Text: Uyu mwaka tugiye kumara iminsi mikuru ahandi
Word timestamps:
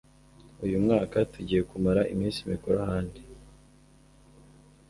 Uyu 0.65 0.77
mwaka 0.83 1.17
tugiye 1.33 1.61
kumara 1.69 2.01
iminsi 2.13 2.49
mikuru 2.51 2.75
ahandi 2.85 3.21